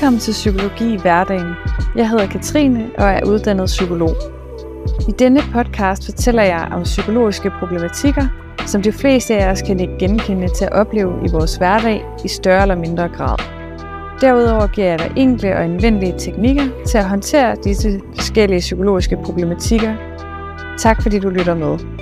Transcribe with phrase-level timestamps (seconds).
[0.00, 1.54] Velkommen til Psykologi i hverdagen.
[1.96, 4.16] Jeg hedder Katrine og er uddannet psykolog.
[5.08, 8.26] I denne podcast fortæller jeg om psykologiske problematikker,
[8.66, 12.28] som de fleste af os kan ikke genkende til at opleve i vores hverdag i
[12.28, 13.38] større eller mindre grad.
[14.20, 19.94] Derudover giver jeg dig enkle og anvendelige teknikker til at håndtere disse forskellige psykologiske problematikker.
[20.78, 21.99] Tak fordi du lytter med.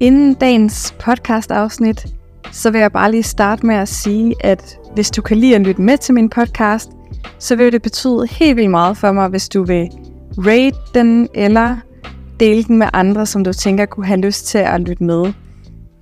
[0.00, 2.06] Inden dagens podcast-afsnit,
[2.52, 5.60] så vil jeg bare lige starte med at sige, at hvis du kan lide at
[5.60, 6.90] lytte med til min podcast,
[7.38, 9.90] så vil det betyde helt vildt meget for mig, hvis du vil
[10.38, 11.76] rate den eller
[12.40, 15.32] dele den med andre, som du tænker kunne have lyst til at lytte med.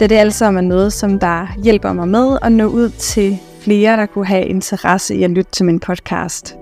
[0.01, 3.97] Da det altså er noget, som der hjælper mig med at nå ud til flere,
[3.97, 6.57] der kunne have interesse i at lytte til min podcast.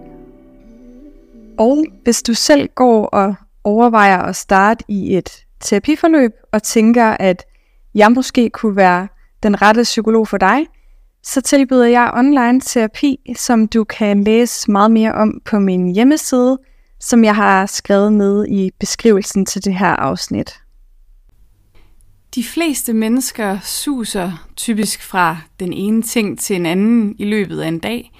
[1.58, 3.34] Og hvis du selv går og
[3.64, 7.44] overvejer at starte i et terapiforløb og tænker, at
[7.94, 9.08] jeg måske kunne være
[9.42, 10.66] den rette psykolog for dig,
[11.22, 16.58] så tilbyder jeg online terapi, som du kan læse meget mere om på min hjemmeside,
[17.00, 20.60] som jeg har skrevet ned i beskrivelsen til det her afsnit.
[22.34, 27.68] De fleste mennesker suser typisk fra den ene ting til en anden i løbet af
[27.68, 28.12] en dag.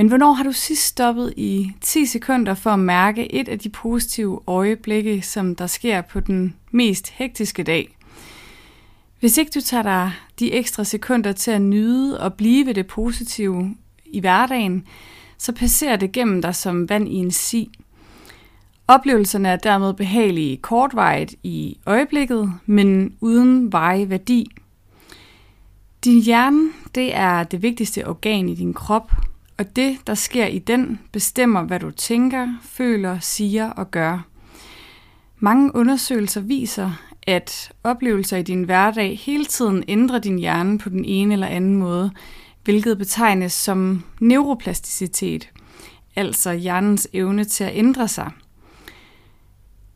[0.00, 3.68] Men hvornår har du sidst stoppet i 10 sekunder for at mærke et af de
[3.68, 7.96] positive øjeblikke, som der sker på den mest hektiske dag?
[9.18, 12.86] Hvis ikke du tager dig de ekstra sekunder til at nyde og blive ved det
[12.86, 14.86] positive i hverdagen,
[15.38, 17.70] så passerer det gennem dig som vand i en si.
[18.88, 24.50] Oplevelserne er dermed behagelige kortvarigt i øjeblikket, men uden veje værdi.
[26.04, 29.12] Din hjerne, det er det vigtigste organ i din krop,
[29.60, 34.26] og det, der sker i den, bestemmer, hvad du tænker, føler, siger og gør.
[35.38, 36.90] Mange undersøgelser viser,
[37.26, 41.76] at oplevelser i din hverdag hele tiden ændrer din hjerne på den ene eller anden
[41.76, 42.10] måde,
[42.64, 45.48] hvilket betegnes som neuroplasticitet,
[46.16, 48.30] altså hjernens evne til at ændre sig.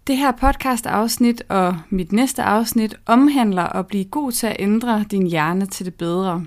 [0.07, 5.27] Det her podcast-afsnit og mit næste afsnit omhandler at blive god til at ændre din
[5.27, 6.47] hjerne til det bedre.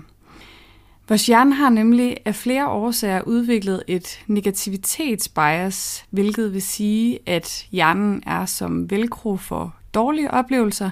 [1.08, 8.22] Vores hjerne har nemlig af flere årsager udviklet et negativitetsbias, hvilket vil sige, at hjernen
[8.26, 10.90] er som velcro for dårlige oplevelser,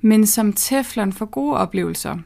[0.00, 2.16] men som teflon for gode oplevelser.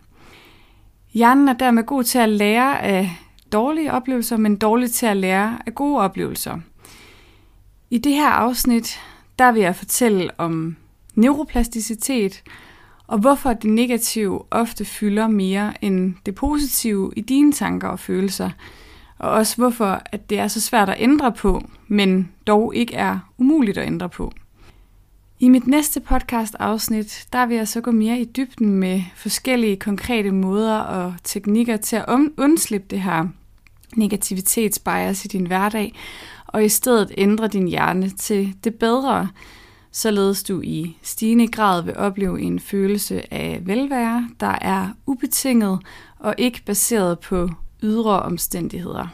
[1.12, 3.16] Hjernen er dermed god til at lære af
[3.52, 6.58] dårlige oplevelser, men dårlig til at lære af gode oplevelser.
[7.90, 9.00] I det her afsnit,
[9.38, 10.76] der vil jeg fortælle om
[11.14, 12.42] neuroplasticitet,
[13.10, 18.50] og hvorfor det negative ofte fylder mere end det positive i dine tanker og følelser,
[19.18, 23.18] og også hvorfor at det er så svært at ændre på, men dog ikke er
[23.38, 24.32] umuligt at ændre på.
[25.40, 29.76] I mit næste podcast afsnit, der vil jeg så gå mere i dybden med forskellige
[29.76, 32.04] konkrete måder og teknikker til at
[32.38, 33.28] undslippe det her
[33.96, 35.94] negativitetsbias i din hverdag,
[36.46, 39.28] og i stedet ændre din hjerne til det bedre,
[39.92, 45.78] således du i stigende grad vil opleve en følelse af velvære, der er ubetinget
[46.18, 47.48] og ikke baseret på
[47.82, 49.06] ydre omstændigheder.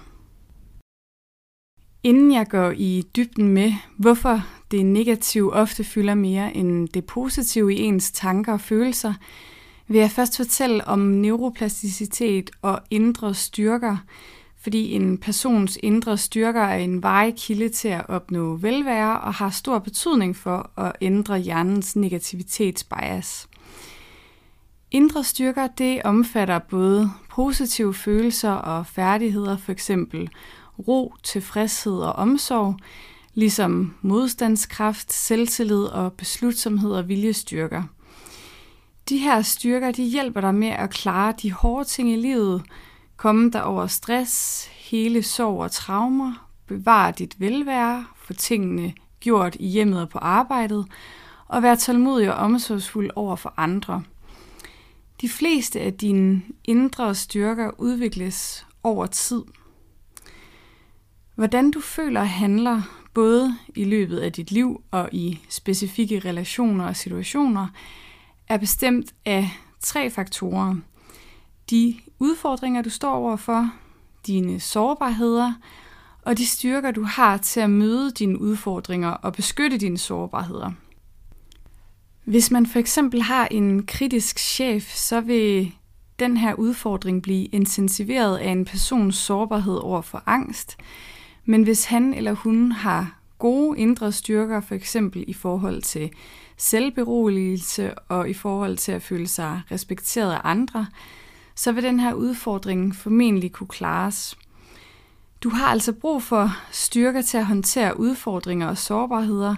[2.03, 7.75] Inden jeg går i dybden med, hvorfor det negative ofte fylder mere end det positive
[7.75, 9.15] i ens tanker og følelser,
[9.89, 13.97] vil jeg først fortælle om neuroplasticitet og indre styrker,
[14.67, 19.51] fordi en persons indre styrker er en varig kilde til at opnå velvære og har
[19.51, 23.49] stor betydning for at ændre hjernens negativitetsbias.
[24.91, 30.29] Indre styrker det omfatter både positive følelser og færdigheder, for eksempel
[30.89, 32.77] ro, tilfredshed og omsorg,
[33.35, 37.83] ligesom modstandskraft, selvtillid og beslutsomhed og viljestyrker.
[39.09, 42.63] De her styrker de hjælper dig med at klare de hårde ting i livet,
[43.17, 49.67] komme der over stress, hele sorg og traumer, bevare dit velvære, få tingene gjort i
[49.67, 50.87] hjemmet og på arbejdet,
[51.49, 54.03] og være tålmodig og omsorgsfuld over for andre.
[55.21, 59.43] De fleste af dine indre styrker udvikles over tid.
[61.35, 62.83] Hvordan du føler og handler,
[63.15, 67.69] både i løbet af dit liv og i specifikke relationer og situationer,
[68.49, 70.75] er bestemt af tre faktorer.
[71.71, 73.71] De udfordringer, du står overfor,
[74.27, 75.53] dine sårbarheder
[76.23, 80.71] og de styrker, du har til at møde dine udfordringer og beskytte dine sårbarheder.
[82.25, 85.75] Hvis man for eksempel har en kritisk chef, så vil
[86.19, 90.77] den her udfordring blive intensiveret af en persons sårbarhed over for angst.
[91.45, 96.11] Men hvis han eller hun har gode indre styrker, for eksempel i forhold til
[96.57, 100.87] selvberoligelse og i forhold til at føle sig respekteret af andre,
[101.57, 104.37] så vil den her udfordring formentlig kunne klares.
[105.41, 109.55] Du har altså brug for styrker til at håndtere udfordringer og sårbarheder,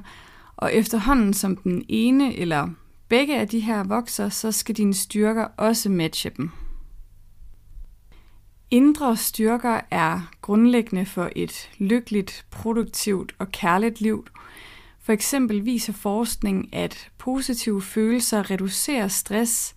[0.57, 2.69] og efterhånden som den ene eller
[3.09, 6.51] begge af de her vokser, så skal dine styrker også matche dem.
[8.71, 14.27] Indre styrker er grundlæggende for et lykkeligt, produktivt og kærligt liv.
[15.01, 19.75] For eksempel viser forskning, at positive følelser reducerer stress,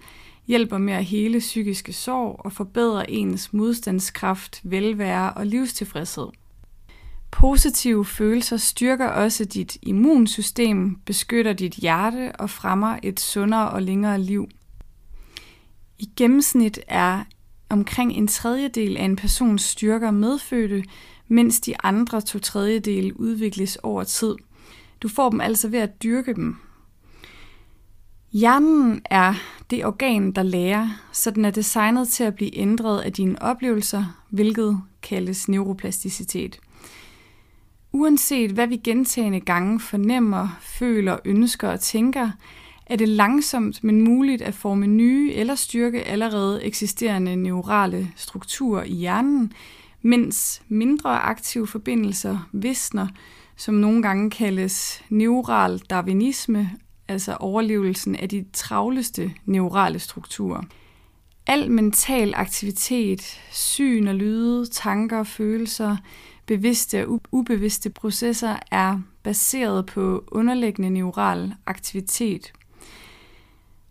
[0.48, 6.28] hjælper med at hele psykiske sorg og forbedrer ens modstandskraft, velvære og livstilfredshed.
[7.32, 14.22] Positive følelser styrker også dit immunsystem, beskytter dit hjerte og fremmer et sundere og længere
[14.22, 14.48] liv.
[16.00, 17.24] I gennemsnit er
[17.70, 20.84] omkring en tredjedel af en persons styrker medfødte,
[21.28, 24.36] mens de andre to tredjedele udvikles over tid.
[25.02, 26.56] Du får dem altså ved at dyrke dem.
[28.32, 29.34] Hjernen er
[29.72, 34.24] det organ, der lærer, så den er designet til at blive ændret af dine oplevelser,
[34.30, 36.60] hvilket kaldes neuroplasticitet.
[37.92, 42.32] Uanset hvad vi gentagende gange fornemmer, føler, ønsker og tænker,
[42.86, 48.94] er det langsomt, men muligt at forme nye eller styrke allerede eksisterende neurale strukturer i
[48.94, 49.54] hjernen,
[50.02, 53.08] mens mindre aktive forbindelser visner,
[53.56, 56.72] som nogle gange kaldes neural darwinisme,
[57.12, 60.62] altså overlevelsen af de travleste neurale strukturer.
[61.48, 65.98] Al mental aktivitet, syn og lyde, tanker, følelser,
[66.46, 72.54] bevidste og ubevidste processer er baseret på underliggende neural aktivitet.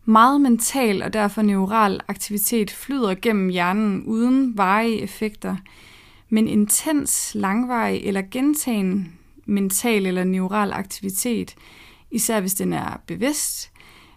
[0.04, 5.56] Meget mental og derfor neural aktivitet flyder gennem hjernen uden varige effekter,
[6.28, 11.54] men intens, langvarig eller gentagen mental eller neural aktivitet,
[12.10, 13.70] især hvis den er bevidst,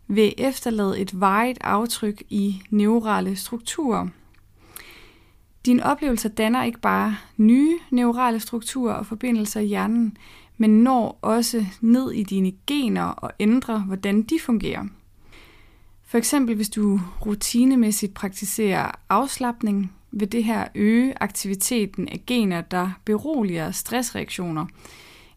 [0.08, 4.08] vil efterlade et varigt aftryk i neurale strukturer.
[5.66, 10.18] Dine oplevelser danner ikke bare nye neurale strukturer og forbindelser i hjernen,
[10.58, 14.86] men når også ned i dine gener og ændrer, hvordan de fungerer.
[16.06, 22.92] For eksempel hvis du rutinemæssigt praktiserer afslappning, vil det her øge aktiviteten af gener, der
[23.06, 24.66] beroliger stressreaktioner,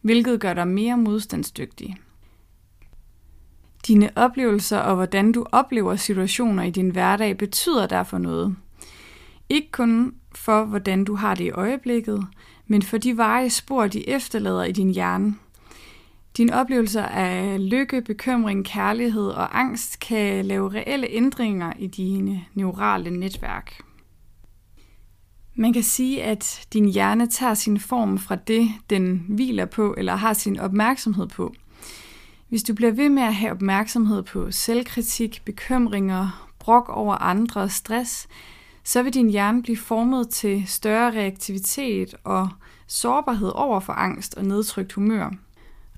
[0.00, 1.96] hvilket gør dig mere modstandsdygtig.
[3.86, 8.56] Dine oplevelser og hvordan du oplever situationer i din hverdag betyder derfor noget.
[9.48, 12.26] Ikke kun for, hvordan du har det i øjeblikket,
[12.66, 15.34] men for de veje spor, de efterlader i din hjerne.
[16.36, 23.10] Dine oplevelser af lykke, bekymring, kærlighed og angst kan lave reelle ændringer i dine neurale
[23.10, 23.80] netværk.
[25.54, 30.16] Man kan sige, at din hjerne tager sin form fra det, den hviler på eller
[30.16, 31.54] har sin opmærksomhed på.
[32.48, 37.70] Hvis du bliver ved med at have opmærksomhed på selvkritik, bekymringer, brok over andre og
[37.70, 38.28] stress,
[38.84, 42.48] så vil din hjerne blive formet til større reaktivitet og
[42.86, 45.30] sårbarhed over for angst og nedtrykt humør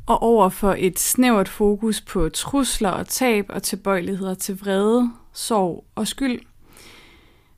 [0.09, 5.85] og over for et snævert fokus på trusler og tab og tilbøjeligheder til vrede, sorg
[5.95, 6.41] og skyld.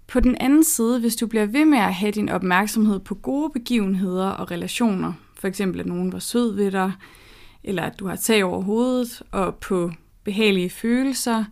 [0.07, 3.51] På den anden side, hvis du bliver ved med at have din opmærksomhed på gode
[3.51, 6.93] begivenheder og relationer, for eksempel at nogen var sød ved dig,
[7.65, 9.91] eller at du har tag over hovedet, og på
[10.25, 11.45] behagelige følelser,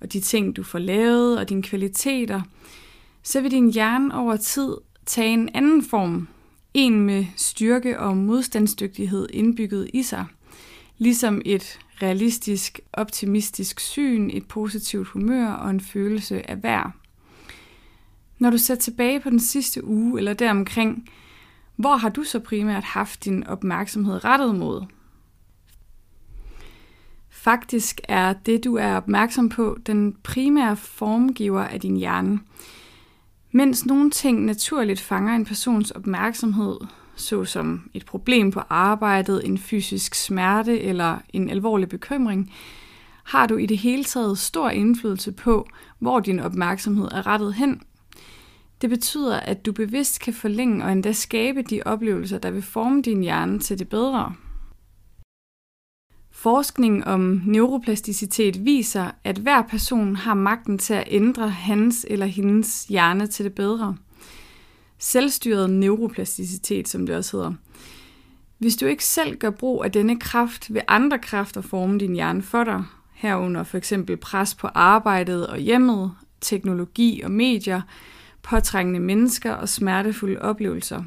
[0.00, 2.40] og de ting, du får lavet, og dine kvaliteter,
[3.22, 6.28] så vil din hjerne over tid tage en anden form,
[6.74, 10.26] en med styrke og modstandsdygtighed indbygget i sig–
[10.98, 16.92] ligesom et realistisk, optimistisk syn, et positivt humør og en følelse af værd.
[18.38, 21.08] Når du ser tilbage på den sidste uge eller deromkring,
[21.76, 24.84] hvor har du så primært haft din opmærksomhed rettet mod?
[27.38, 32.40] Faktisk er det, du er opmærksom på, den primære formgiver af din hjerne.
[33.52, 36.76] Mens nogle ting naturligt fanger en persons opmærksomhed,
[37.14, 42.52] såsom et problem på arbejdet, en fysisk smerte eller en alvorlig bekymring,
[43.24, 45.68] har du i det hele taget stor indflydelse på,
[45.98, 47.82] hvor din opmærksomhed er rettet hen.
[48.80, 53.02] Det betyder, at du bevidst kan forlænge og endda skabe de oplevelser, der vil forme
[53.02, 54.34] din hjerne til det bedre.
[56.38, 62.84] Forskning om neuroplasticitet viser, at hver person har magten til at ændre hans eller hendes
[62.84, 63.96] hjerne til det bedre–
[64.98, 67.52] selvstyret neuroplasticitet, som det også hedder.
[68.58, 72.42] Hvis du ikke selv gør brug af denne kraft, vil andre kræfter forme din hjerne
[72.42, 77.80] for dig, herunder for eksempel pres på arbejdet og hjemmet, teknologi og medier,
[78.42, 81.02] påtrængende mennesker og smertefulde oplevelser.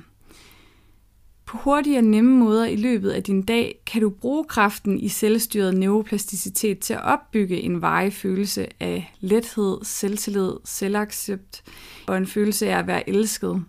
[1.52, 5.08] På hurtige og nemme måder i løbet af din dag kan du bruge kraften i
[5.08, 11.64] selvstyret neuroplasticitet til at opbygge en varig følelse af lethed, selvtillid, selvaccept
[12.08, 13.64] og en følelse af at være elsket.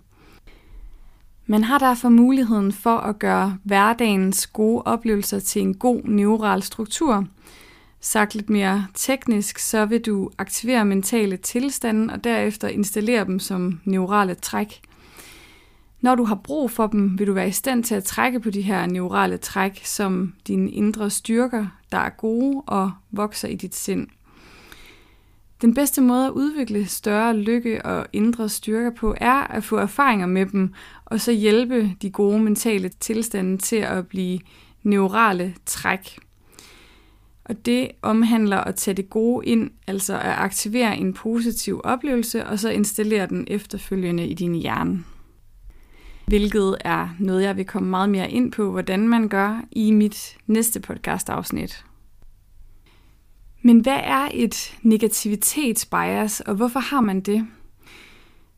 [1.46, 7.26] Man har derfor muligheden for at gøre hverdagens gode oplevelser til en god neural struktur.
[8.00, 13.80] Sagt lidt mere teknisk, så vil du aktivere mentale tilstande og derefter installere dem som
[13.84, 14.80] neurale træk–
[16.02, 18.50] når du har brug for dem, vil du være i stand til at trække på
[18.50, 23.74] de her neurale træk som dine indre styrker, der er gode og vokser i dit
[23.74, 24.06] sind.
[25.62, 30.26] Den bedste måde at udvikle større lykke og indre styrker på er at få erfaringer
[30.26, 34.40] med dem, og så hjælpe de gode mentale tilstande til at blive
[34.82, 36.18] neurale træk.
[37.44, 42.58] Og det omhandler at tage det gode ind, altså at aktivere en positiv oplevelse, og
[42.58, 45.04] så installere den efterfølgende i din hjerne
[46.32, 50.36] hvilket er noget, jeg vil komme meget mere ind på, hvordan man gør i mit
[50.46, 51.84] næste podcast-afsnit.
[53.62, 57.46] Men hvad er et negativitetsbias, og hvorfor har man det?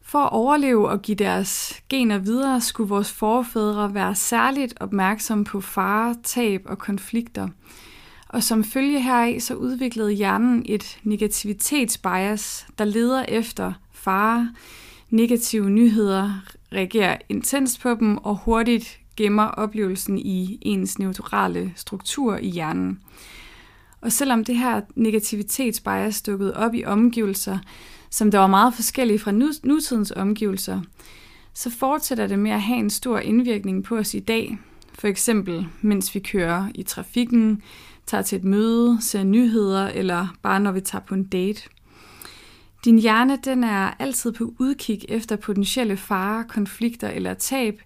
[0.03, 5.61] For at overleve og give deres gener videre, skulle vores forfædre være særligt opmærksomme på
[5.61, 7.49] fare, tab og konflikter.
[8.29, 14.53] Og som følge heraf, så udviklede hjernen et negativitetsbias, der leder efter fare,
[15.11, 16.41] negative nyheder,
[16.75, 23.01] reagerer intens på dem og hurtigt gemmer oplevelsen i ens neutrale struktur i hjernen.
[24.01, 27.59] Og selvom det her negativitetsbias dukkede op i omgivelser,
[28.11, 29.31] som der var meget forskellige fra
[29.65, 30.81] nutidens omgivelser,
[31.55, 34.59] så fortsætter det med at have en stor indvirkning på os i dag.
[34.95, 37.63] For eksempel, mens vi kører i trafikken,
[38.07, 41.63] tager til et møde, ser nyheder, eller bare når vi tager på en date.
[42.85, 47.81] Din hjerne den er altid på udkig efter potentielle farer, konflikter eller tab,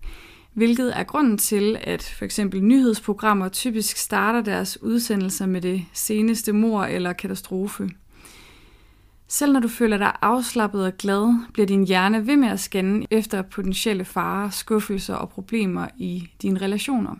[0.53, 6.53] hvilket er grunden til, at for eksempel nyhedsprogrammer typisk starter deres udsendelser med det seneste
[6.53, 7.91] mor eller katastrofe.
[9.29, 13.07] Selv når du føler dig afslappet og glad, bliver din hjerne ved med at scanne
[13.11, 17.15] efter potentielle farer, skuffelser og problemer i dine relationer.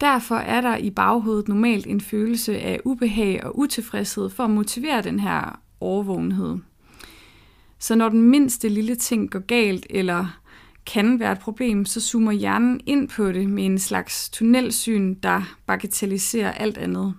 [0.00, 5.02] Derfor er der i baghovedet normalt en følelse af ubehag og utilfredshed for at motivere
[5.02, 6.58] den her årvågenhed.
[7.78, 10.40] Så når den mindste lille ting går galt eller
[10.86, 15.56] kan være et problem, så zoomer hjernen ind på det med en slags tunnelsyn, der
[15.66, 17.14] bagatelliserer alt andet.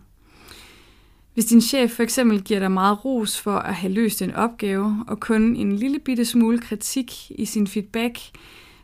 [1.34, 5.06] Hvis din chef for eksempel giver dig meget ros for at have løst en opgave,
[5.08, 8.20] og kun en lille bitte smule kritik i sin feedback,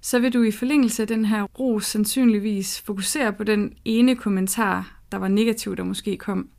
[0.02, 5.00] så vil du i forlængelse af den her ros sandsynligvis fokusere på den ene kommentar,
[5.12, 6.50] der var negativ, der måske kom.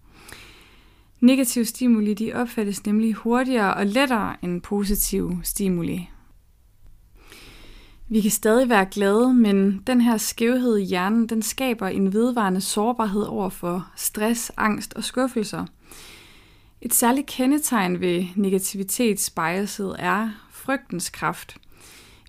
[1.20, 6.10] Negative stimuli de opfattes nemlig hurtigere og lettere end positive stimuli.
[8.08, 12.60] Vi kan stadig være glade, men den her skævhed i hjernen, den skaber en vedvarende
[12.60, 15.66] sårbarhed over for stress, angst og skuffelser.
[16.80, 21.56] Et særligt kendetegn ved negativitetsbiaset er frygtens kraft.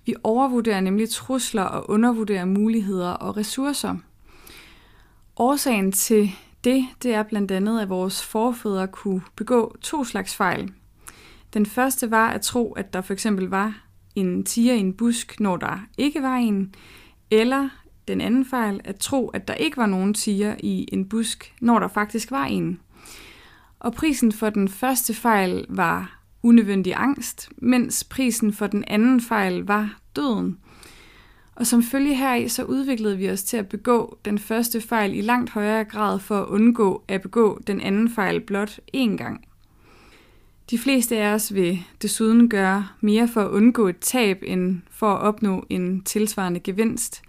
[0.06, 3.96] Vi overvurderer nemlig trusler og undervurderer muligheder og ressourcer.
[5.36, 6.30] Årsagen til
[6.64, 10.72] det, det er blandt andet, at vores forfædre kunne begå to slags fejl.
[11.54, 13.84] Den første var at tro, at der for eksempel var
[14.14, 16.74] en tiger i en busk, når der ikke var en,
[17.30, 17.68] eller
[18.08, 21.78] den anden fejl at tro, at der ikke var nogen tiger i en busk, når
[21.78, 22.80] der faktisk var en.
[23.80, 29.60] Og prisen for den første fejl var unødvendig angst, mens prisen for den anden fejl
[29.60, 30.58] var døden.
[31.58, 35.20] Og som følge heraf, så udviklede vi os til at begå den første fejl i
[35.20, 39.44] langt højere grad for at undgå at begå den anden fejl blot én gang.
[40.70, 45.14] De fleste af os vil desuden gøre mere for at undgå et tab, end for
[45.14, 47.22] at opnå en tilsvarende gevinst.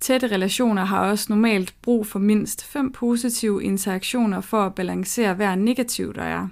[0.00, 5.54] Tætte relationer har også normalt brug for mindst fem positive interaktioner for at balancere hver
[5.54, 6.48] negativ, der er.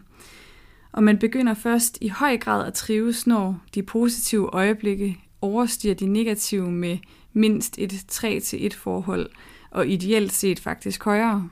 [0.93, 6.07] Og man begynder først i høj grad at trives, når de positive øjeblikke overstiger de
[6.07, 6.99] negative med
[7.33, 9.31] mindst et 3-1 forhold,
[9.71, 11.49] og ideelt set faktisk højere.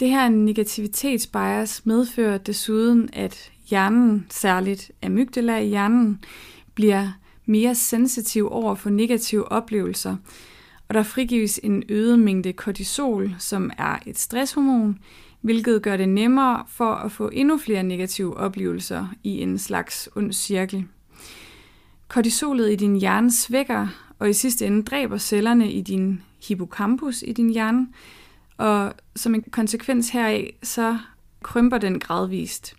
[0.00, 6.24] Det her negativitetsbias medfører desuden, at hjernen, særligt amygdala i hjernen,
[6.74, 7.08] bliver
[7.46, 10.16] mere sensitiv over for negative oplevelser,
[10.88, 14.98] og der frigives en øget mængde kortisol, som er et stresshormon,
[15.40, 20.32] hvilket gør det nemmere for at få endnu flere negative oplevelser i en slags ond
[20.32, 20.86] cirkel.
[22.12, 23.88] Kortisolet i din hjerne svækker
[24.18, 27.88] og i sidste ende dræber cellerne i din hippocampus i din hjerne,
[28.56, 30.98] og som en konsekvens heraf, så
[31.42, 32.74] krymper den gradvist.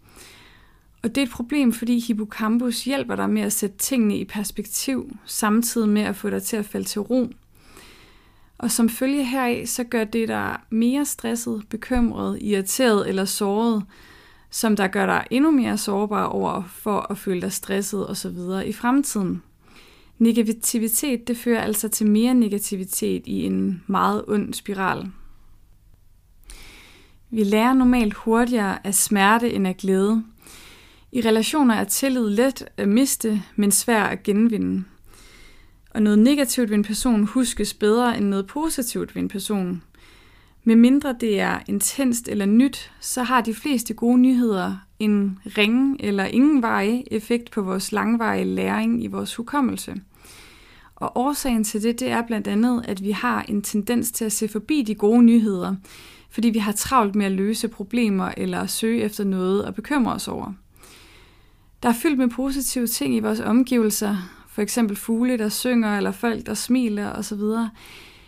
[1.03, 5.17] Og det er et problem, fordi hippocampus hjælper dig med at sætte tingene i perspektiv,
[5.25, 7.29] samtidig med at få dig til at falde til ro.
[8.57, 13.83] Og som følge heraf, så gør det dig mere stresset, bekymret, irriteret eller såret,
[14.53, 18.37] som der gør dig endnu mere sårbar over for at føle dig stresset osv.
[18.65, 19.43] i fremtiden.
[20.17, 25.11] Negativitet det fører altså til mere negativitet i en meget ond spiral.
[27.29, 30.23] Vi lærer normalt hurtigere af smerte end af glæde.
[31.11, 34.83] I relationer er tillid let at miste, men svær at genvinde.
[35.89, 39.83] Og noget negativt ved en person huskes bedre end noget positivt ved en person.
[40.65, 45.95] Med mindre det er intenst eller nyt, så har de fleste gode nyheder en ringe
[45.99, 49.95] eller ingen veje effekt på vores langvarige læring i vores hukommelse.
[50.95, 54.31] Og årsagen til det, det er blandt andet, at vi har en tendens til at
[54.31, 55.75] se forbi de gode nyheder,
[56.29, 60.27] fordi vi har travlt med at løse problemer eller søge efter noget og bekymre os
[60.27, 60.53] over.
[61.83, 64.17] Der er fyldt med positive ting i vores omgivelser,
[64.49, 67.41] for eksempel fugle, der synger, eller folk, der smiler osv.,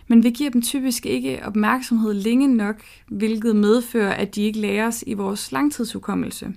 [0.08, 2.76] men vi giver dem typisk ikke opmærksomhed længe nok,
[3.08, 6.54] hvilket medfører, at de ikke læres i vores langtidshukommelse.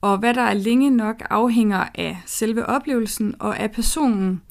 [0.00, 4.42] Og hvad der er længe nok afhænger af selve oplevelsen og af personen,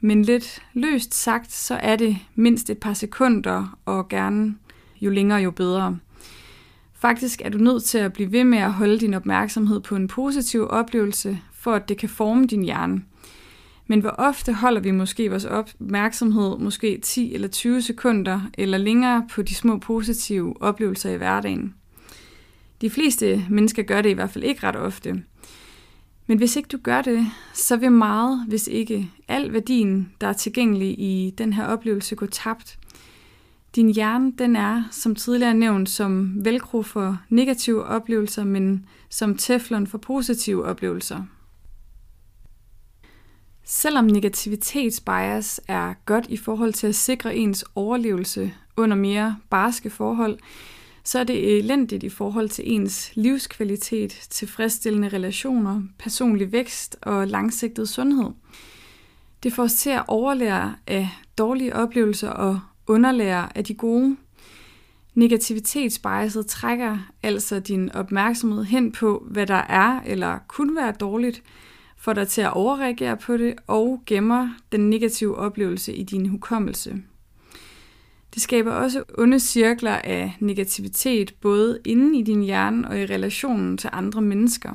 [0.00, 4.54] men lidt løst sagt, så er det mindst et par sekunder, og gerne
[5.00, 5.98] jo længere jo bedre.
[6.94, 10.08] Faktisk er du nødt til at blive ved med at holde din opmærksomhed på en
[10.08, 13.02] positiv oplevelse, for at det kan forme din hjerne.
[13.86, 19.26] Men hvor ofte holder vi måske vores opmærksomhed, måske 10 eller 20 sekunder, eller længere
[19.34, 21.74] på de små positive oplevelser i hverdagen?
[22.80, 25.22] De fleste mennesker gør det i hvert fald ikke ret ofte.
[26.26, 30.32] Men hvis ikke du gør det, så vil meget, hvis ikke al værdien, der er
[30.32, 32.78] tilgængelig i den her oplevelse, gå tabt.
[33.76, 39.86] Din hjerne, den er, som tidligere nævnt, som velcro for negative oplevelser, men som teflon
[39.86, 41.22] for positive oplevelser.
[43.64, 50.38] Selvom negativitetsbias er godt i forhold til at sikre ens overlevelse under mere barske forhold,
[51.04, 57.88] så er det elendigt i forhold til ens livskvalitet, tilfredsstillende relationer, personlig vækst og langsigtet
[57.88, 58.30] sundhed.
[59.42, 64.16] Det får os til at overlære af dårlige oplevelser og underlære af de gode.
[65.14, 71.42] Negativitetsbiaset trækker altså din opmærksomhed hen på, hvad der er eller kunne være dårligt,
[72.02, 77.02] får dig til at overreagere på det og gemmer den negative oplevelse i din hukommelse.
[78.34, 83.78] Det skaber også onde cirkler af negativitet, både inde i din hjerne og i relationen
[83.78, 84.72] til andre mennesker.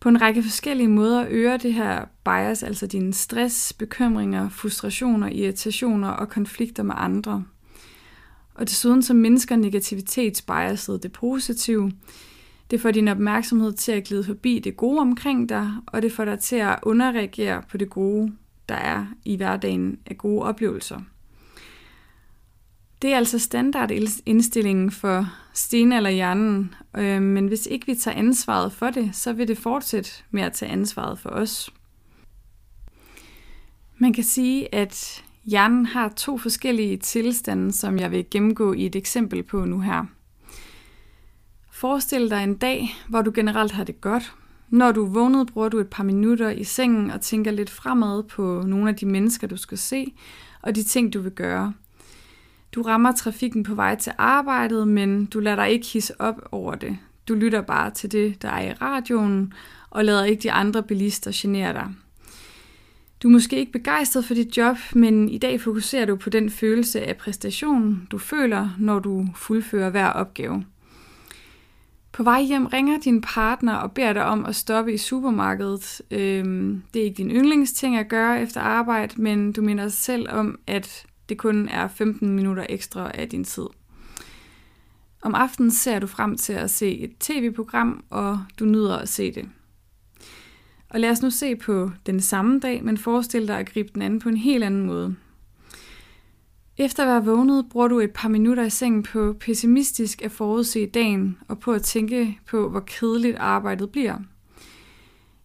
[0.00, 6.08] På en række forskellige måder øger det her bias altså dine stress, bekymringer, frustrationer, irritationer
[6.08, 7.44] og konflikter med andre.
[8.54, 11.92] Og desuden så mindsker negativitetsbiaset det positive.
[12.70, 16.24] Det får din opmærksomhed til at glide forbi det gode omkring dig, og det får
[16.24, 18.32] dig til at underreagere på det gode,
[18.68, 21.00] der er i hverdagen af gode oplevelser.
[23.02, 29.10] Det er altså standardindstillingen for stenalderhjernen, øh, men hvis ikke vi tager ansvaret for det,
[29.16, 31.70] så vil det fortsætte med at tage ansvaret for os.
[33.98, 38.96] Man kan sige, at hjernen har to forskellige tilstande, som jeg vil gennemgå i et
[38.96, 40.04] eksempel på nu her.
[41.76, 44.32] Forestil dig en dag, hvor du generelt har det godt.
[44.70, 48.22] Når du er vågnet, bruger du et par minutter i sengen og tænker lidt fremad
[48.22, 50.12] på nogle af de mennesker, du skal se,
[50.62, 51.72] og de ting, du vil gøre–
[52.76, 56.74] du rammer trafikken på vej til arbejdet, men du lader dig ikke hisse op over
[56.74, 56.98] det.
[57.28, 59.52] Du lytter bare til det, der er i radioen,
[59.90, 61.88] og lader ikke de andre bilister genere dig.
[63.22, 66.50] Du er måske ikke begejstret for dit job, men i dag fokuserer du på den
[66.50, 70.64] følelse af præstation, du føler, når du fuldfører hver opgave.
[72.16, 76.02] På vej hjem ringer din partner og beder dig om at stoppe i supermarkedet.
[76.10, 80.30] Øhm, det er ikke din yndlingsting at gøre efter arbejde, men du minder dig selv
[80.30, 83.66] om, at det kun er 15 minutter ekstra af din tid.
[85.22, 89.32] Om aftenen ser du frem til at se et tv-program, og du nyder at se
[89.34, 89.48] det.
[90.90, 94.02] Og lad os nu se på den samme dag, men forestil dig at gribe den
[94.02, 95.16] anden på en helt anden måde.
[96.78, 100.86] Efter at være vågnet, bruger du et par minutter i sengen på pessimistisk at forudse
[100.86, 104.16] dagen og på at tænke på, hvor kedeligt arbejdet bliver.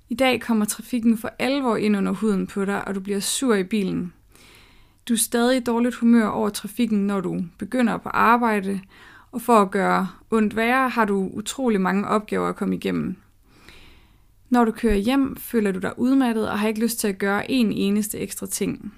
[0.10, 3.56] I dag kommer trafikken for alvor ind under huden på dig, og du bliver sur
[3.56, 4.14] i bilen.
[5.10, 8.82] Du er stadig i dårligt humør over trafikken, når du begynder på arbejde,
[9.32, 13.16] og for at gøre ondt værre, har du utrolig mange opgaver at komme igennem.
[14.50, 17.52] Når du kører hjem, føler du dig udmattet og har ikke lyst til at gøre
[17.52, 18.94] en eneste ekstra ting.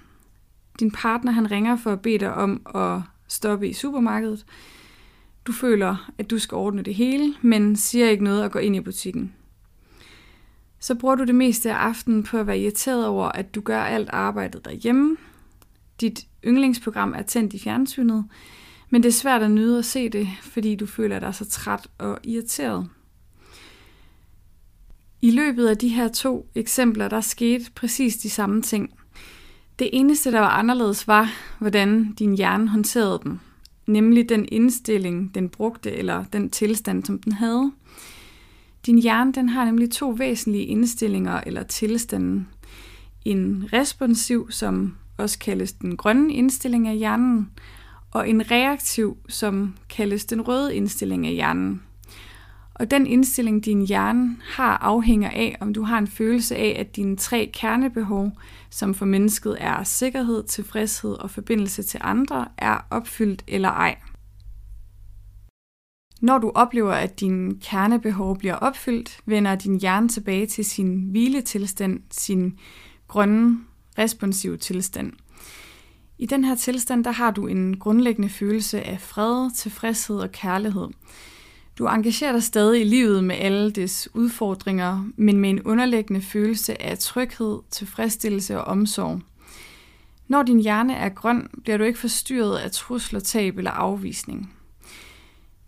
[0.80, 4.46] Din partner han ringer for at bede dig om at stoppe i supermarkedet.
[5.46, 8.76] Du føler, at du skal ordne det hele, men siger ikke noget og går ind
[8.76, 9.32] i butikken.
[10.78, 13.82] Så bruger du det meste af aftenen på at være irriteret over, at du gør
[13.82, 15.16] alt arbejdet derhjemme.
[16.00, 18.24] Dit yndlingsprogram er tændt i fjernsynet,
[18.90, 21.88] men det er svært at nyde at se det, fordi du føler dig så træt
[21.98, 22.88] og irriteret.
[25.22, 28.90] I løbet af de her to eksempler, der skete præcis de samme ting.
[29.78, 33.38] Det eneste, der var anderledes, var, hvordan din hjerne håndterede dem.
[33.86, 37.72] Nemlig den indstilling, den brugte, eller den tilstand, som den havde.
[38.86, 42.44] Din hjerne den har nemlig to væsentlige indstillinger eller tilstande.
[43.24, 47.50] En responsiv, som også kaldes den grønne indstilling af hjernen,
[48.10, 51.82] og en reaktiv, som kaldes den røde indstilling af hjernen.
[52.74, 56.96] Og den indstilling, din hjerne har, afhænger af, om du har en følelse af, at
[56.96, 58.32] dine tre kernebehov,
[58.70, 63.96] som for mennesket er sikkerhed, tilfredshed og forbindelse til andre, er opfyldt eller ej.
[66.20, 72.00] Når du oplever, at dine kernebehov bliver opfyldt, vender din hjerne tilbage til sin hviletilstand,
[72.10, 72.58] sin
[73.08, 73.58] grønne,
[73.98, 75.12] responsive tilstand.
[76.18, 80.88] I den her tilstand, der har du en grundlæggende følelse af fred, tilfredshed og kærlighed.
[81.78, 86.82] Du engagerer dig stadig i livet med alle dets udfordringer, men med en underliggende følelse
[86.82, 89.20] af tryghed, tilfredsstillelse og omsorg.
[90.28, 94.54] Når din hjerne er grøn, bliver du ikke forstyrret af trusler, tab eller afvisning.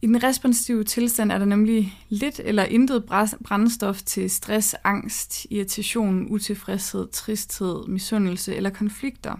[0.03, 3.05] I den responsive tilstand er der nemlig lidt eller intet
[3.45, 9.35] brændstof til stress, angst, irritation, utilfredshed, tristhed, misundelse eller konflikter.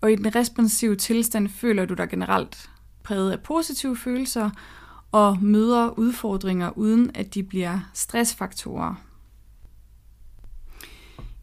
[0.00, 2.70] Og i den responsive tilstand føler du dig generelt
[3.02, 4.50] præget af positive følelser
[5.12, 8.94] og møder udfordringer uden at de bliver stressfaktorer.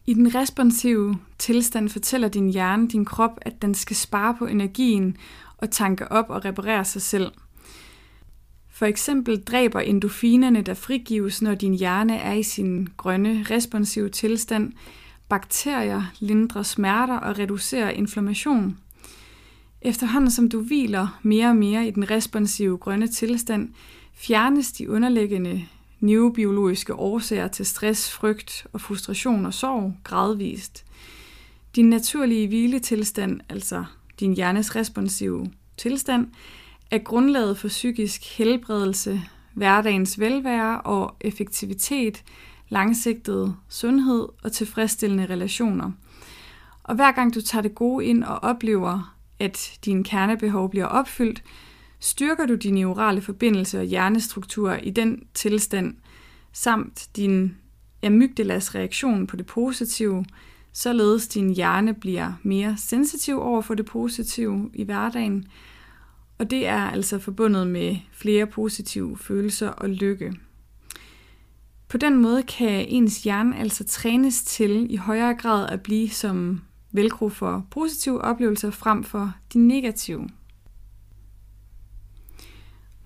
[0.06, 5.16] I den responsive tilstand fortæller din hjerne din krop, at den skal spare på energien
[5.56, 7.32] og tanke op og reparere sig selv–
[8.78, 14.72] for eksempel dræber endofinerne, der frigives, når din hjerne er i sin grønne, responsive tilstand,
[15.28, 18.78] bakterier, lindrer smerter og reducerer inflammation.
[19.82, 23.68] Efterhånden som du hviler mere og mere i den responsive grønne tilstand,
[24.14, 25.66] fjernes de underliggende
[26.00, 30.84] neurobiologiske årsager til stress, frygt og frustration og sorg gradvist.
[31.76, 33.84] Din naturlige hviletilstand, altså
[34.20, 36.26] din hjernes responsive tilstand,
[36.90, 39.22] er grundlaget for psykisk helbredelse,
[39.54, 42.24] hverdagens velvære og effektivitet,
[42.68, 45.90] langsigtet sundhed og tilfredsstillende relationer.
[46.82, 51.42] Og hver gang du tager det gode ind og oplever, at dine kernebehov bliver opfyldt,
[52.00, 55.94] styrker du dine neurale forbindelser og hjernestruktur i den tilstand,
[56.52, 57.56] samt din
[58.02, 60.24] amygdalas reaktion på det positive,
[60.72, 65.46] således din hjerne bliver mere sensitiv over for det positive i hverdagen,
[66.38, 70.34] og det er altså forbundet med flere positive følelser og lykke.
[71.88, 76.60] På den måde kan ens hjerne altså trænes til i højere grad at blive som
[76.92, 80.28] velcro for positive oplevelser frem for de negative.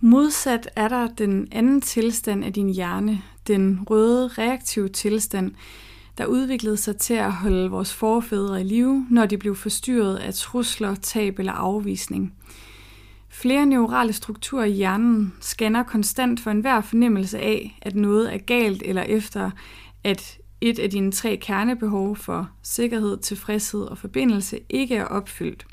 [0.01, 5.55] Modsat er der den anden tilstand af din hjerne, den røde reaktive tilstand,
[6.18, 10.35] der udviklede sig til at holde vores forfædre i live, når de blev forstyrret af
[10.35, 12.33] trusler, tab eller afvisning–
[13.35, 18.83] Flere neurale strukturer i hjernen scanner konstant for enhver fornemmelse af, at noget er galt,
[18.85, 19.51] eller efter,
[20.05, 25.66] at et af dine tre kernebehov for sikkerhed, tilfredshed og forbindelse ikke er opfyldt.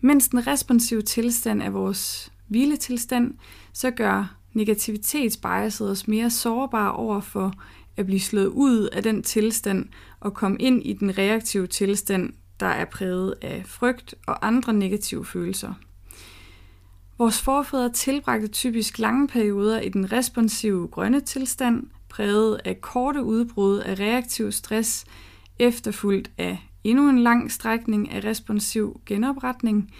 [0.00, 3.34] Mens den responsive tilstand er vores hviletilstand,
[3.72, 7.52] så gør negativitetsbiaset os mere sårbare over for
[7.96, 9.88] at blive slået ud af den tilstand
[10.20, 15.24] og komme ind i den reaktive tilstand, der er præget af frygt og andre negative
[15.24, 15.74] følelser.
[17.18, 23.78] Vores forfædre tilbragte typisk lange perioder i den responsive grønne tilstand, præget af korte udbrud
[23.78, 25.04] af reaktiv stress,
[25.58, 29.90] efterfulgt af endnu en lang strækning af responsiv genopretning.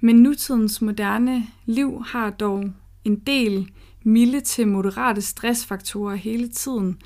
[0.00, 2.70] Men nutidens moderne liv har dog
[3.04, 3.70] en del
[4.02, 6.98] milde til moderate stressfaktorer hele tiden,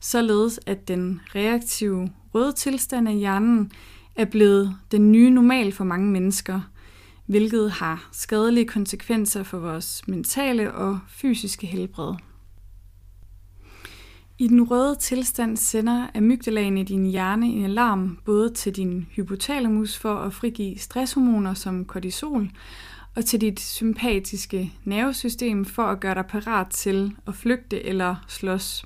[0.00, 3.72] således at den reaktive røde tilstand af hjernen
[4.16, 6.60] er blevet den nye normal for mange mennesker–
[7.26, 12.14] hvilket har skadelige konsekvenser for vores mentale og fysiske helbred.
[14.40, 19.98] I den røde tilstand sender amygdalaen i din hjerne en alarm både til din hypotalamus
[19.98, 22.50] for at frigive stresshormoner som kortisol,
[23.16, 28.84] og til dit sympatiske nervesystem for at gøre dig parat til at flygte eller slås.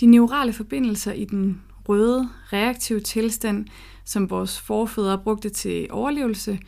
[0.00, 3.66] De neurale forbindelser i den røde reaktive tilstand,
[4.04, 6.58] som vores forfædre brugte til overlevelse,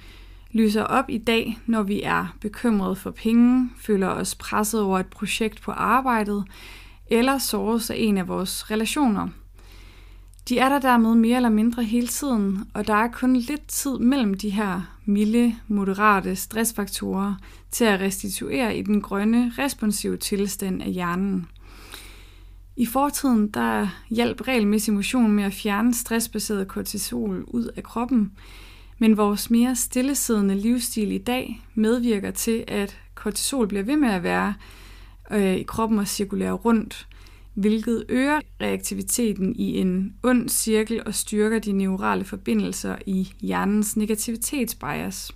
[0.52, 5.06] lyser op i dag, når vi er bekymrede for penge, føler os presset over et
[5.06, 6.44] projekt på arbejdet,
[7.10, 9.28] eller såres af en af vores relationer.
[10.48, 13.98] De er der dermed mere eller mindre hele tiden, og der er kun lidt tid
[13.98, 17.34] mellem de her milde, moderate stressfaktorer
[17.70, 21.46] til at restituere i den grønne, responsive tilstand af hjernen.
[22.76, 28.32] I fortiden der hjalp regelmæssig motion med at fjerne stressbaseret kortisol ud af kroppen,
[28.98, 34.22] men vores mere stillesiddende livsstil i dag medvirker til, at kortisol bliver ved med at
[34.22, 34.54] være
[35.30, 37.06] øh, i kroppen og cirkulerer rundt,
[37.54, 45.32] hvilket øger reaktiviteten i en ond cirkel og styrker de neurale forbindelser i hjernens negativitetsbias.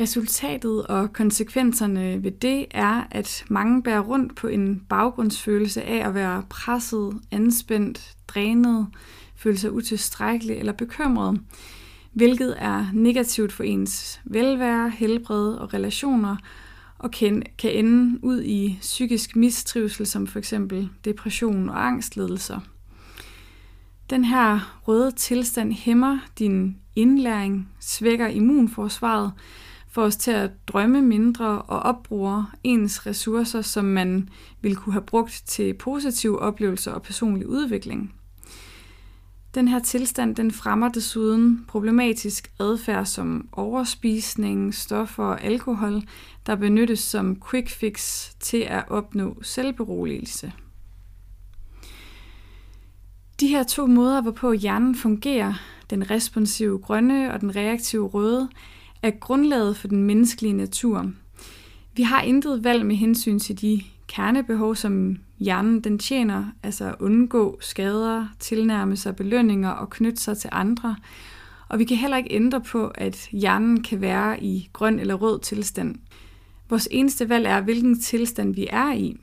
[0.00, 6.14] Resultatet og konsekvenserne ved det er, at mange bærer rundt på en baggrundsfølelse af at
[6.14, 8.86] være presset, anspændt, drænet,
[9.36, 11.40] føle sig utilstrækkelig eller bekymret,
[12.12, 16.36] hvilket er negativt for ens velvære, helbred og relationer,
[16.98, 22.60] og kan, kan ende ud i psykisk mistrivsel, som for eksempel depression og angstledelser.
[24.10, 29.32] Den her røde tilstand hæmmer din indlæring, svækker immunforsvaret,
[29.88, 34.28] får os til at drømme mindre og opbruger ens ressourcer, som man
[34.60, 38.14] ville kunne have brugt til positive oplevelser og personlig udvikling.
[39.54, 46.02] Den her tilstand den fremmer desuden problematisk adfærd som overspisning, stoffer og alkohol,
[46.46, 50.52] der benyttes som quick fix til at opnå selvberoligelse.
[53.40, 55.54] De her to måder, hvorpå hjernen fungerer,
[55.90, 58.48] den responsive grønne og den reaktive røde,
[59.02, 61.10] er grundlaget for den menneskelige natur.
[61.96, 66.94] Vi har intet valg med hensyn til de kernebehov, som hjernen den tjener, altså at
[67.00, 70.96] undgå skader, tilnærme sig belønninger og knytte sig til andre.
[71.68, 75.40] Og vi kan heller ikke ændre på, at hjernen kan være i grøn eller rød
[75.40, 75.94] tilstand.
[76.68, 79.16] Vores eneste valg er, hvilken tilstand vi er i.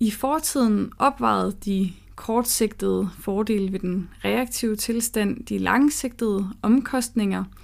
[0.00, 7.44] I fortiden opvejede de kortsigtede fordele ved den reaktive tilstand de langsigtede omkostninger–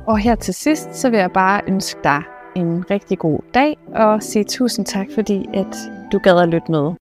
[0.08, 2.22] Og her til sidst, så vil jeg bare ønske dig
[2.56, 5.76] en rigtig god dag, og sige tusind tak, fordi at
[6.12, 6.92] du gad at lytte med.